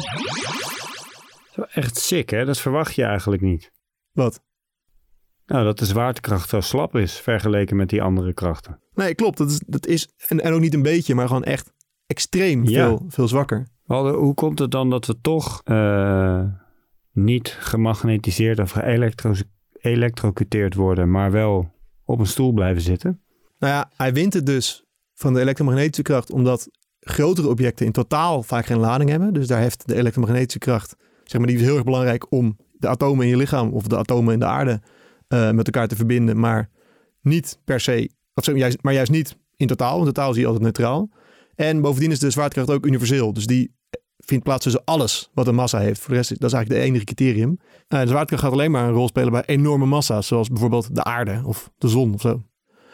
Echt 1.71 1.97
sick, 1.97 2.29
hè? 2.29 2.45
Dat 2.45 2.59
verwacht 2.59 2.95
je 2.95 3.03
eigenlijk 3.03 3.41
niet. 3.41 3.71
Wat? 4.11 4.41
Nou, 5.45 5.63
dat 5.63 5.79
de 5.79 5.85
zwaartekracht 5.85 6.49
zo 6.49 6.61
slap 6.61 6.95
is 6.95 7.19
vergeleken 7.19 7.75
met 7.75 7.89
die 7.89 8.01
andere 8.01 8.33
krachten. 8.33 8.79
Nee, 8.93 9.15
klopt. 9.15 9.37
Dat 9.37 9.49
is, 9.49 9.61
dat 9.67 9.85
is 9.85 10.09
en, 10.27 10.41
en 10.41 10.53
ook 10.53 10.59
niet 10.59 10.73
een 10.73 10.81
beetje, 10.81 11.15
maar 11.15 11.27
gewoon 11.27 11.43
echt 11.43 11.71
extreem 12.07 12.63
Ja. 12.63 12.87
veel, 12.87 13.05
veel 13.07 13.27
zwakker. 13.27 13.67
Hoe 13.85 14.33
komt 14.33 14.59
het 14.59 14.71
dan 14.71 14.89
dat 14.89 15.05
we 15.05 15.21
toch 15.21 15.61
eh, 15.63 16.43
niet 17.11 17.49
gemagnetiseerd 17.59 18.59
of 18.59 18.71
geëlektrocuteerd 18.71 20.75
worden, 20.75 21.11
maar 21.11 21.31
wel 21.31 21.71
op 22.05 22.19
een 22.19 22.25
stoel 22.25 22.51
blijven 22.51 22.81
zitten? 22.81 23.21
Nou 23.59 23.73
ja, 23.73 23.89
hij 23.97 24.13
wint 24.13 24.33
het 24.33 24.45
dus 24.45 24.83
van 25.13 25.33
de 25.33 25.39
elektromagnetische 25.39 26.01
kracht 26.01 26.31
omdat 26.31 26.69
grotere 26.99 27.49
objecten 27.49 27.85
in 27.85 27.91
totaal 27.91 28.43
vaak 28.43 28.65
geen 28.65 28.79
lading 28.79 29.09
hebben. 29.09 29.33
Dus 29.33 29.47
daar 29.47 29.59
heeft 29.59 29.87
de 29.87 29.95
elektromagnetische 29.95 30.59
kracht, 30.59 30.95
zeg 31.23 31.37
maar, 31.39 31.47
die 31.47 31.57
is 31.57 31.63
heel 31.63 31.75
erg 31.75 31.83
belangrijk 31.83 32.31
om 32.31 32.57
de 32.71 32.87
atomen 32.87 33.25
in 33.25 33.31
je 33.31 33.37
lichaam 33.37 33.73
of 33.73 33.87
de 33.87 33.97
atomen 33.97 34.33
in 34.33 34.39
de 34.39 34.45
aarde 34.45 34.81
eh, 35.27 35.51
met 35.51 35.65
elkaar 35.65 35.87
te 35.87 35.95
verbinden, 35.95 36.39
maar 36.39 36.69
niet 37.21 37.59
per 37.65 37.79
se, 37.79 38.09
of 38.33 38.43
zeg 38.43 38.53
maar, 38.53 38.63
juist, 38.63 38.83
maar 38.83 38.93
juist 38.93 39.11
niet 39.11 39.37
in 39.55 39.67
totaal. 39.67 39.99
In 39.99 40.05
totaal 40.05 40.31
zie 40.31 40.41
je 40.41 40.45
altijd 40.47 40.63
neutraal. 40.63 41.09
En 41.57 41.81
bovendien 41.81 42.11
is 42.11 42.19
de 42.19 42.29
zwaartekracht 42.29 42.69
ook 42.69 42.85
universeel. 42.85 43.33
Dus 43.33 43.45
die 43.45 43.75
vindt 44.17 44.43
plaats 44.43 44.63
tussen 44.63 44.83
alles 44.85 45.31
wat 45.33 45.47
een 45.47 45.55
massa 45.55 45.79
heeft. 45.79 45.99
Voor 45.99 46.09
de 46.09 46.15
rest, 46.15 46.29
dat 46.29 46.49
is 46.49 46.53
eigenlijk 46.53 46.83
de 46.83 46.87
enige 46.87 47.05
criterium. 47.05 47.59
Eh, 47.87 48.01
de 48.01 48.07
zwaartekracht 48.07 48.43
gaat 48.43 48.51
alleen 48.51 48.71
maar 48.71 48.87
een 48.87 48.93
rol 48.93 49.07
spelen 49.07 49.31
bij 49.31 49.43
enorme 49.45 49.85
massa's. 49.85 50.27
Zoals 50.27 50.47
bijvoorbeeld 50.47 50.95
de 50.95 51.03
aarde 51.03 51.41
of 51.45 51.71
de 51.77 51.87
zon 51.87 52.13
of 52.13 52.21
zo. 52.21 52.43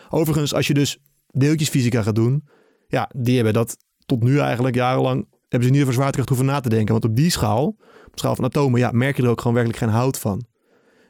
Overigens, 0.09 0.53
als 0.53 0.67
je 0.67 0.73
dus 0.73 0.97
deeltjesfysica 1.27 2.01
gaat 2.01 2.15
doen. 2.15 2.47
Ja, 2.87 3.09
die 3.15 3.35
hebben 3.35 3.53
dat 3.53 3.77
tot 4.05 4.23
nu 4.23 4.39
eigenlijk 4.39 4.75
jarenlang... 4.75 5.27
hebben 5.49 5.67
ze 5.67 5.73
niet 5.73 5.81
over 5.81 5.93
zwaartekracht 5.93 6.29
hoeven 6.29 6.47
na 6.47 6.59
te 6.59 6.69
denken. 6.69 6.91
Want 6.91 7.05
op 7.05 7.15
die 7.15 7.29
schaal, 7.29 7.65
op 8.07 8.19
schaal 8.19 8.35
van 8.35 8.45
atomen... 8.45 8.79
ja, 8.79 8.91
merk 8.91 9.17
je 9.17 9.23
er 9.23 9.29
ook 9.29 9.39
gewoon 9.39 9.55
werkelijk 9.55 9.83
geen 9.83 9.93
hout 9.93 10.19
van. 10.19 10.45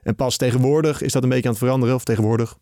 En 0.02 0.16
pas 0.16 0.38
tegenwoordig 0.38 1.02
is 1.02 1.12
dat 1.12 1.24
een 1.24 1.30
beetje 1.30 1.46
aan 1.46 1.54
het 1.54 1.64
veranderen. 1.64 1.96
Of 1.96 2.04
tegenwoordig, 2.04 2.58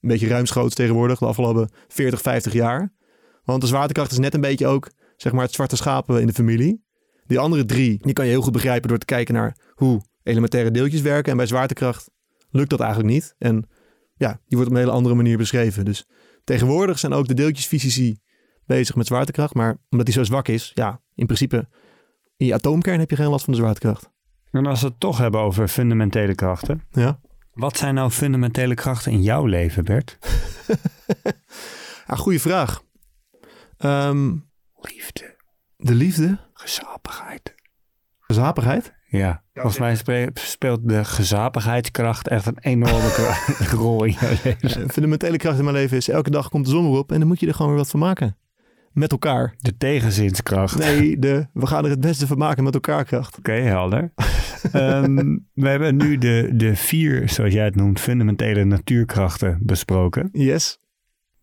een 0.00 0.08
beetje 0.08 0.28
ruimschoots 0.28 0.74
tegenwoordig. 0.74 1.18
De 1.18 1.26
afgelopen 1.26 1.70
40, 1.88 2.20
50 2.20 2.52
jaar. 2.52 2.92
Want 3.48 3.60
de 3.60 3.66
zwaartekracht 3.66 4.10
is 4.10 4.18
net 4.18 4.34
een 4.34 4.40
beetje 4.40 4.66
ook, 4.66 4.90
zeg 5.16 5.32
maar, 5.32 5.42
het 5.42 5.52
zwarte 5.52 5.76
schapen 5.76 6.20
in 6.20 6.26
de 6.26 6.32
familie. 6.32 6.84
Die 7.26 7.38
andere 7.38 7.64
drie, 7.64 7.98
die 8.02 8.12
kan 8.12 8.24
je 8.24 8.30
heel 8.30 8.40
goed 8.40 8.52
begrijpen 8.52 8.88
door 8.88 8.98
te 8.98 9.06
kijken 9.06 9.34
naar 9.34 9.56
hoe 9.74 10.02
elementaire 10.22 10.70
deeltjes 10.70 11.00
werken. 11.00 11.30
En 11.30 11.36
bij 11.36 11.46
zwaartekracht 11.46 12.10
lukt 12.50 12.70
dat 12.70 12.80
eigenlijk 12.80 13.12
niet. 13.12 13.34
En 13.38 13.68
ja, 14.14 14.30
die 14.30 14.56
wordt 14.56 14.66
op 14.66 14.72
een 14.72 14.82
hele 14.82 14.92
andere 14.92 15.14
manier 15.14 15.36
beschreven. 15.36 15.84
Dus 15.84 16.06
tegenwoordig 16.44 16.98
zijn 16.98 17.12
ook 17.12 17.28
de 17.28 17.34
deeltjesfysici 17.34 18.18
bezig 18.66 18.94
met 18.94 19.06
zwaartekracht. 19.06 19.54
Maar 19.54 19.76
omdat 19.90 20.06
die 20.06 20.14
zo 20.14 20.24
zwak 20.24 20.48
is, 20.48 20.70
ja, 20.74 21.00
in 21.14 21.26
principe, 21.26 21.68
in 22.36 22.46
je 22.46 22.54
atoomkern 22.54 22.98
heb 22.98 23.10
je 23.10 23.16
geen 23.16 23.28
last 23.28 23.44
van 23.44 23.52
de 23.52 23.58
zwaartekracht. 23.58 24.10
En 24.50 24.66
als 24.66 24.80
we 24.80 24.86
het 24.86 25.00
toch 25.00 25.18
hebben 25.18 25.40
over 25.40 25.68
fundamentele 25.68 26.34
krachten. 26.34 26.82
Ja. 26.90 27.20
Wat 27.52 27.76
zijn 27.76 27.94
nou 27.94 28.10
fundamentele 28.10 28.74
krachten 28.74 29.12
in 29.12 29.22
jouw 29.22 29.44
leven, 29.44 29.84
Bert? 29.84 30.18
Goede 32.06 32.40
vraag. 32.40 32.86
Ehm, 33.78 34.36
Liefde, 34.80 35.36
de 35.76 35.94
liefde, 35.94 36.38
gezapigheid. 36.52 37.54
gezapigheid. 38.18 38.96
Ja, 39.10 39.42
volgens 39.54 39.78
mij 40.04 40.30
speelt 40.34 40.88
de 40.88 41.04
gezapigheidskracht 41.04 42.28
echt 42.28 42.46
een 42.46 42.58
enorme 42.60 43.34
rol 43.74 44.04
in 44.04 44.12
jouw 44.20 44.28
leven. 44.44 44.82
Een 44.82 44.90
fundamentele 44.90 45.36
kracht 45.36 45.58
in 45.58 45.64
mijn 45.64 45.76
leven 45.76 45.96
is 45.96 46.08
elke 46.08 46.30
dag 46.30 46.48
komt 46.48 46.64
de 46.64 46.70
zon 46.70 46.90
weer 46.90 46.98
op 46.98 47.12
en 47.12 47.18
dan 47.18 47.28
moet 47.28 47.40
je 47.40 47.46
er 47.46 47.54
gewoon 47.54 47.70
weer 47.70 47.80
wat 47.80 47.90
van 47.90 48.00
maken. 48.00 48.36
Met 48.92 49.12
elkaar. 49.12 49.54
De 49.58 49.76
tegenzinskracht. 49.76 50.78
Nee, 50.78 51.18
de, 51.18 51.46
we 51.52 51.66
gaan 51.66 51.84
er 51.84 51.90
het 51.90 52.00
beste 52.00 52.26
van 52.26 52.38
maken 52.38 52.64
met 52.64 52.74
elkaar 52.74 53.04
kracht. 53.04 53.38
Oké, 53.38 53.52
helder. 53.52 54.12
Ehm, 54.72 55.36
we 55.54 55.68
hebben 55.68 55.96
nu 55.96 56.18
de, 56.18 56.50
de 56.54 56.76
vier, 56.76 57.28
zoals 57.28 57.52
jij 57.52 57.64
het 57.64 57.76
noemt, 57.76 58.00
fundamentele 58.00 58.64
natuurkrachten 58.64 59.58
besproken. 59.62 60.28
Yes. 60.32 60.78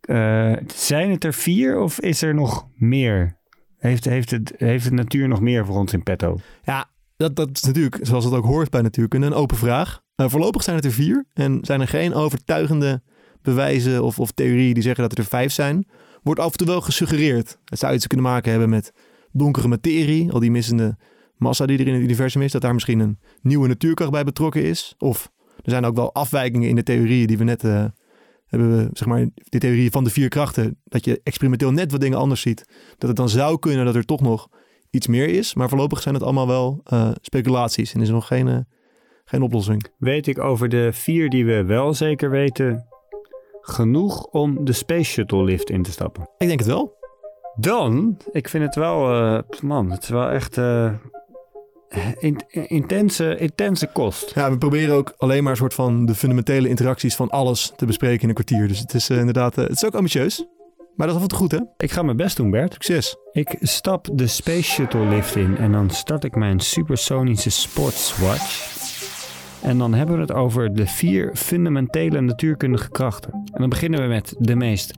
Eh, 0.06 0.54
zijn 0.76 1.12
het 1.12 1.24
er 1.24 1.34
vier 1.34 1.80
of 1.80 2.00
is 2.00 2.22
er 2.22 2.34
nog 2.34 2.68
meer? 2.76 3.38
Heeft, 3.78 4.06
heeft, 4.06 4.32
het, 4.32 4.54
heeft 4.58 4.84
de 4.84 4.92
natuur 4.92 5.28
nog 5.28 5.42
meer 5.42 5.66
voor 5.66 5.76
ons 5.76 5.94
in 5.94 6.04
petto? 6.04 6.38
Ja, 6.64 6.90
dat, 7.18 7.36
dat 7.36 7.50
is 7.54 7.62
natuurlijk, 7.62 8.00
zoals 8.02 8.26
het 8.26 8.34
ook 8.34 8.46
hoort 8.46 8.70
bij 8.70 8.82
natuurkunde, 8.82 9.28
een 9.28 9.34
open 9.34 9.58
vraag. 9.58 10.02
Eh, 10.16 10.30
voorlopig 10.30 10.64
zijn 10.64 10.76
het 10.76 10.86
er 10.86 10.92
vier 10.92 11.26
en 11.34 11.60
zijn 11.62 11.82
er 11.82 11.88
geen 11.88 12.14
overtuigende 12.14 13.02
bewijzen 13.42 14.04
of, 14.04 14.20
of 14.20 14.32
theorieën 14.32 14.74
die 14.74 14.84
zeggen 14.84 15.04
dat 15.04 15.12
er 15.12 15.18
er 15.18 15.30
vijf 15.30 15.52
zijn. 15.52 15.88
Wordt 16.24 16.40
af 16.40 16.52
en 16.52 16.58
toe 16.58 16.68
wel 16.68 16.82
gesuggereerd. 16.82 17.60
Het 17.66 17.80
zou 17.80 17.94
iets 17.94 18.02
te 18.02 18.08
kunnen 18.08 18.26
maken 18.26 18.52
hebben 18.52 18.70
met 18.70 18.94
donkere 19.32 19.68
materie, 19.68 20.32
al 20.32 20.40
die 20.40 20.52
missende 20.52 20.98
massa 21.38 21.66
die 21.66 21.80
er 21.80 21.88
in 21.88 21.94
het 21.94 22.04
universum 22.04 22.42
is, 22.42 22.52
dat 22.52 22.62
daar 22.62 22.74
misschien 22.74 23.00
een 23.00 23.20
nieuwe 23.42 23.68
natuurkracht 23.68 24.12
bij 24.12 24.24
betrokken 24.24 24.64
is. 24.64 24.96
Of 24.98 25.32
er 25.64 25.72
zijn 25.72 25.86
ook 25.86 25.96
wel 25.96 26.14
afwijkingen 26.14 26.70
in 26.70 26.76
de 26.76 26.84
theorieën 26.84 27.28
die 27.28 27.38
we 27.38 27.44
net 27.44 27.64
eh, 27.64 27.86
hebben, 28.60 28.78
we, 28.78 28.90
zeg 28.94 29.08
maar, 29.08 29.28
de 29.34 29.58
theorieën 29.58 29.92
van 29.92 30.04
de 30.04 30.10
vier 30.10 30.30
krachten, 30.30 30.80
dat 30.84 31.06
je 31.06 31.22
experimenteel 31.24 31.72
net 31.72 31.92
wat 31.92 32.02
dingen 32.02 32.18
anders 32.18 32.42
ziet. 32.42 32.66
Dat 32.98 33.08
het 33.08 33.18
dan 33.18 33.30
zou 33.30 33.60
kunnen 33.60 33.86
dat 33.86 33.96
er 33.96 34.06
toch 34.06 34.22
nog 34.22 34.50
iets 34.90 35.08
meer 35.08 35.28
is. 35.28 35.54
Maar 35.54 35.70
voorlopig 35.70 36.02
zijn 36.02 36.14
het 36.14 36.24
allemaal 36.24 36.48
wel 36.48 36.82
eh, 36.84 37.12
speculaties 37.22 37.94
en 37.94 38.02
is 38.02 38.08
er 38.08 38.14
nog 38.14 38.28
geen, 38.28 38.48
eh, 38.48 38.58
geen 39.26 39.42
oplossing. 39.42 39.86
Weet 39.98 40.28
ik 40.28 40.40
over 40.40 40.70
de 40.70 40.94
vier 40.94 41.30
die 41.30 41.46
we 41.46 41.64
wel 41.64 41.94
zeker 41.94 42.30
weten 42.30 42.88
genoeg 43.62 44.26
om 44.26 44.66
de 44.66 44.74
Space 44.74 45.12
Shuttle 45.12 45.44
lift 45.44 45.70
in 45.70 45.84
te 45.84 45.92
stappen? 45.92 46.30
Ik 46.38 46.48
denk 46.48 46.60
het 46.60 46.68
wel. 46.68 46.94
Dan, 47.56 48.18
ik 48.32 48.50
vind 48.50 48.64
het 48.64 48.76
wel, 48.76 49.12
eh, 49.12 49.40
man, 49.62 49.92
het 49.92 50.04
is 50.04 50.10
wel 50.10 50.30
echt 50.30 50.58
in- 52.20 52.42
intense, 52.50 53.38
intense 53.38 53.90
kost. 53.94 54.32
Ja, 54.36 54.52
we 54.52 54.58
proberen 54.58 54.96
ook 54.96 55.14
alleen 55.18 55.44
maar 55.44 55.52
een 55.52 55.58
soort 55.58 55.74
van 55.74 56.06
de 56.06 56.16
fundamentele 56.16 56.70
interacties 56.70 57.16
van 57.16 57.30
alles 57.30 57.74
te 57.76 57.86
bespreken 57.86 58.22
in 58.22 58.28
een 58.30 58.34
kwartier. 58.34 58.68
Dus 58.68 58.80
het 58.80 58.94
is 58.94 59.10
eh, 59.10 59.18
inderdaad, 59.18 59.58
eh, 59.58 59.64
het 59.64 59.76
is 59.76 59.86
ook 59.86 59.96
ambitieus. 59.96 60.46
Maar 60.96 61.08
dat 61.08 61.22
is 61.22 61.28
toe 61.28 61.38
goed, 61.38 61.52
hè? 61.52 61.60
Ik 61.78 61.92
ga 61.92 62.02
mijn 62.02 62.18
best 62.18 62.38
doen, 62.38 62.52
Bert. 62.52 62.74
Succes. 62.74 63.16
Ik 63.32 63.56
stap 63.62 64.08
de 64.14 64.28
Space 64.28 64.64
Shuttle 64.64 65.06
lift 65.06 65.36
in 65.36 65.58
en 65.58 65.72
dan 65.72 65.90
start 65.90 66.24
ik 66.24 66.36
mijn 66.36 66.60
supersonische 66.60 67.50
sportswatch. 67.50 68.74
En 69.62 69.78
dan 69.78 69.94
hebben 69.94 70.16
we 70.16 70.22
het 70.22 70.32
over 70.32 70.74
de 70.74 70.88
vier 70.88 71.32
fundamentele 71.36 72.22
natuurkundige 72.22 72.90
krachten. 72.90 73.32
En 73.34 73.60
dan 73.60 73.70
beginnen 73.70 74.02
we 74.02 74.08
met 74.08 74.36
de 74.40 74.56
meest 74.56 74.94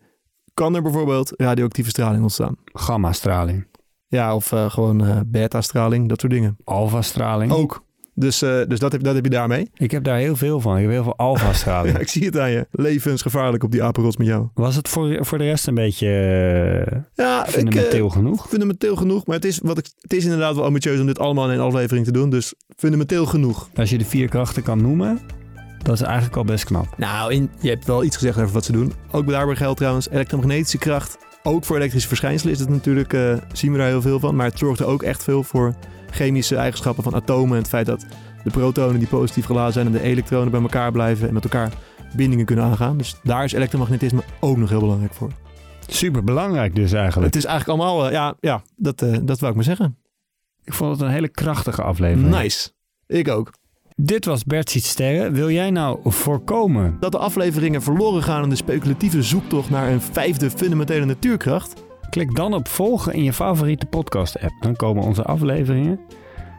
kan 0.53 0.75
er 0.75 0.81
bijvoorbeeld 0.81 1.33
radioactieve 1.35 1.89
straling 1.89 2.21
ontstaan. 2.21 2.55
Gamma-straling, 2.65 3.67
Ja, 4.07 4.35
of 4.35 4.51
eh, 4.51 4.69
gewoon 4.69 5.05
eh, 5.05 5.19
beta-straling, 5.25 6.09
dat 6.09 6.19
soort 6.19 6.31
dingen. 6.31 6.57
alfa-straling. 6.63 7.51
Ook. 7.51 7.85
Dus, 8.13 8.41
eh, 8.41 8.61
dus 8.67 8.79
dat, 8.79 8.91
heb, 8.91 9.03
dat 9.03 9.15
heb 9.15 9.23
je 9.23 9.29
daarmee. 9.29 9.69
Ik 9.73 9.91
heb 9.91 10.03
daar 10.03 10.17
heel 10.17 10.35
veel 10.35 10.61
van. 10.61 10.75
Ik 10.75 10.81
heb 10.81 10.91
heel 10.91 11.03
veel 11.03 11.17
alfa-straling. 11.17 11.93
Ja, 11.95 11.99
ik 12.01 12.07
zie 12.07 12.25
het 12.25 12.37
aan 12.37 12.51
je. 12.51 12.67
Levensgevaarlijk 12.71 13.63
op 13.63 13.71
die 13.71 13.83
apenrots 13.83 14.17
met 14.17 14.27
jou. 14.27 14.47
Was 14.53 14.75
het 14.75 14.89
voor, 14.89 15.25
voor 15.25 15.37
de 15.37 15.43
rest 15.43 15.67
een 15.67 15.73
beetje 15.73 16.07
Ja, 17.13 17.45
ik, 17.45 17.51
fundamenteel 17.51 18.09
genoeg? 18.09 18.47
fundamenteel 18.49 18.95
genoeg. 18.95 19.25
Maar 19.25 19.35
het 19.35 19.45
is, 19.45 19.59
wat 19.63 19.77
ik, 19.77 19.87
het 20.01 20.13
is 20.13 20.23
inderdaad 20.23 20.55
wel 20.55 20.63
ambitieus 20.65 20.99
om 20.99 21.05
dit 21.05 21.19
allemaal 21.19 21.45
in 21.51 21.59
een 21.59 21.65
aflevering 21.65 22.05
te 22.05 22.11
doen. 22.11 22.29
Dus 22.29 22.53
fundamenteel 22.77 23.25
genoeg. 23.25 23.69
Als 23.75 23.89
je 23.89 23.97
de 23.97 24.05
vier 24.05 24.29
krachten 24.29 24.63
kan 24.63 24.81
noemen, 24.81 25.19
dat 25.83 25.95
is 25.95 26.01
eigenlijk 26.01 26.35
al 26.37 26.43
best 26.45 26.63
knap. 26.63 26.87
Nou, 26.97 27.33
in, 27.33 27.49
je 27.59 27.69
hebt 27.69 27.85
wel 27.85 28.03
iets 28.03 28.15
gezegd 28.15 28.37
over 28.37 28.53
wat 28.53 28.65
ze 28.65 28.71
doen. 28.71 28.93
Ook 29.11 29.27
daarbij 29.29 29.55
geldt 29.55 29.77
trouwens 29.77 30.09
elektromagnetische 30.09 30.77
kracht. 30.77 31.17
Ook 31.47 31.65
voor 31.65 31.75
elektrische 31.75 32.07
verschijnselen 32.07 32.53
is 32.53 32.59
het 32.59 32.69
natuurlijk, 32.69 33.13
eh, 33.13 33.37
zien 33.51 33.71
we 33.71 33.77
daar 33.77 33.87
heel 33.87 34.01
veel 34.01 34.19
van. 34.19 34.35
Maar 34.35 34.45
het 34.45 34.57
zorgt 34.57 34.79
er 34.79 34.85
ook 34.85 35.03
echt 35.03 35.23
veel 35.23 35.43
voor 35.43 35.73
chemische 36.09 36.55
eigenschappen 36.55 37.03
van 37.03 37.15
atomen. 37.15 37.51
En 37.51 37.61
het 37.61 37.67
feit 37.67 37.85
dat 37.85 38.05
de 38.43 38.49
protonen 38.49 38.99
die 38.99 39.07
positief 39.07 39.45
geladen 39.45 39.73
zijn 39.73 39.85
en 39.85 39.91
de 39.91 40.01
elektronen 40.01 40.51
bij 40.51 40.61
elkaar 40.61 40.91
blijven 40.91 41.27
en 41.27 41.33
met 41.33 41.43
elkaar 41.43 41.71
bindingen 42.15 42.45
kunnen 42.45 42.65
aangaan. 42.65 42.97
Dus 42.97 43.15
daar 43.23 43.43
is 43.43 43.51
elektromagnetisme 43.51 44.23
ook 44.39 44.57
nog 44.57 44.69
heel 44.69 44.79
belangrijk 44.79 45.13
voor. 45.13 45.31
Super 45.87 46.23
belangrijk 46.23 46.75
dus 46.75 46.91
eigenlijk. 46.91 47.33
Het 47.33 47.43
is 47.43 47.49
eigenlijk 47.49 47.79
allemaal, 47.79 48.05
eh, 48.05 48.11
ja, 48.11 48.35
ja 48.39 48.61
dat, 48.75 49.01
eh, 49.01 49.17
dat 49.21 49.39
wou 49.39 49.49
ik 49.51 49.55
maar 49.55 49.77
zeggen. 49.77 49.97
Ik 50.63 50.73
vond 50.73 50.91
het 50.91 51.01
een 51.01 51.13
hele 51.13 51.29
krachtige 51.29 51.81
aflevering. 51.81 52.29
Nice. 52.29 52.69
Ik 53.07 53.27
ook. 53.27 53.51
Dit 54.01 54.25
was 54.25 54.43
Bert 54.43 54.69
sterren. 54.69 55.33
Wil 55.33 55.49
jij 55.49 55.71
nou 55.71 55.99
voorkomen 56.03 56.97
Dat 56.99 57.11
de 57.11 57.17
afleveringen 57.17 57.81
verloren 57.81 58.23
gaan 58.23 58.43
in 58.43 58.49
de 58.49 58.55
speculatieve 58.55 59.23
zoektocht 59.23 59.69
naar 59.69 59.91
een 59.91 60.01
vijfde 60.01 60.49
fundamentele 60.49 61.05
natuurkracht. 61.05 61.83
Klik 62.09 62.35
dan 62.35 62.53
op 62.53 62.67
volgen 62.67 63.13
in 63.13 63.23
je 63.23 63.33
favoriete 63.33 63.85
podcast-app. 63.85 64.53
Dan 64.59 64.75
komen 64.75 65.03
onze 65.03 65.23
afleveringen, 65.23 65.99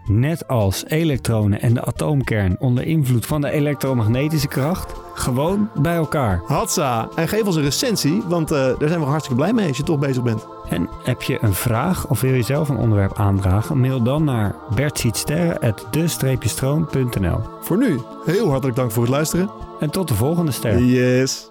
net 0.08 0.48
als 0.48 0.84
elektronen 0.86 1.60
en 1.60 1.74
de 1.74 1.84
atoomkern 1.84 2.56
onder 2.58 2.84
invloed 2.84 3.26
van 3.26 3.40
de 3.40 3.50
elektromagnetische 3.50 4.48
kracht, 4.48 4.92
gewoon 5.14 5.70
bij 5.74 5.94
elkaar. 5.94 6.42
Hatsa. 6.46 7.08
En 7.14 7.28
geef 7.28 7.42
ons 7.42 7.56
een 7.56 7.62
recensie, 7.62 8.22
want 8.26 8.50
eh, 8.50 8.58
daar 8.78 8.88
zijn 8.88 9.00
we 9.00 9.06
hartstikke 9.06 9.40
blij 9.40 9.52
mee 9.52 9.68
als 9.68 9.76
je 9.76 9.82
toch 9.82 9.98
bezig 9.98 10.22
bent. 10.22 10.46
En 10.68 10.88
heb 11.04 11.22
je 11.22 11.38
een 11.40 11.54
vraag 11.54 12.08
of 12.08 12.20
wil 12.20 12.34
je 12.34 12.42
zelf 12.42 12.68
een 12.68 12.76
onderwerp 12.76 13.18
aandragen? 13.18 13.80
Mail 13.80 14.02
dan 14.02 14.24
naar 14.24 14.54
bertzietsterren.de-stroom.nl 14.74 17.40
Voor 17.60 17.78
nu, 17.78 18.00
heel 18.24 18.50
hartelijk 18.50 18.76
dank 18.76 18.90
voor 18.90 19.02
het 19.02 19.12
luisteren. 19.12 19.50
En 19.80 19.90
tot 19.90 20.08
de 20.08 20.14
volgende 20.14 20.52
ster. 20.52 20.78
Yes. 20.78 21.50